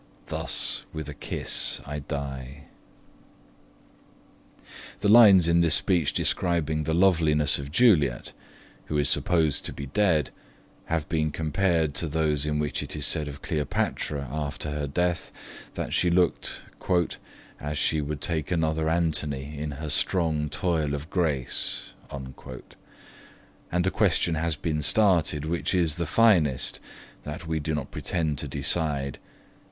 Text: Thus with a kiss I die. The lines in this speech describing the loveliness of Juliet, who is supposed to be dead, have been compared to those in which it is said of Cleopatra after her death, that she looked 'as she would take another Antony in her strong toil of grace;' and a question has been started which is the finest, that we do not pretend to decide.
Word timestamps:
Thus 0.25 0.81
with 0.91 1.07
a 1.09 1.13
kiss 1.13 1.79
I 1.85 1.99
die. 1.99 2.63
The 5.01 5.07
lines 5.09 5.47
in 5.47 5.61
this 5.61 5.75
speech 5.75 6.11
describing 6.11 6.85
the 6.85 6.95
loveliness 6.95 7.59
of 7.59 7.71
Juliet, 7.71 8.33
who 8.85 8.97
is 8.97 9.09
supposed 9.09 9.63
to 9.65 9.71
be 9.71 9.85
dead, 9.85 10.31
have 10.85 11.07
been 11.07 11.29
compared 11.29 11.93
to 11.93 12.07
those 12.07 12.47
in 12.47 12.57
which 12.57 12.81
it 12.81 12.95
is 12.95 13.05
said 13.05 13.27
of 13.27 13.43
Cleopatra 13.43 14.27
after 14.31 14.71
her 14.71 14.87
death, 14.87 15.31
that 15.75 15.93
she 15.93 16.09
looked 16.09 16.63
'as 17.59 17.77
she 17.77 18.01
would 18.01 18.21
take 18.21 18.49
another 18.49 18.89
Antony 18.89 19.55
in 19.55 19.69
her 19.73 19.89
strong 19.91 20.49
toil 20.49 20.95
of 20.95 21.11
grace;' 21.11 21.93
and 22.09 23.85
a 23.85 23.91
question 23.91 24.33
has 24.33 24.55
been 24.55 24.81
started 24.81 25.45
which 25.45 25.75
is 25.75 25.97
the 25.97 26.07
finest, 26.07 26.79
that 27.23 27.45
we 27.45 27.59
do 27.59 27.75
not 27.75 27.91
pretend 27.91 28.39
to 28.39 28.47
decide. 28.47 29.19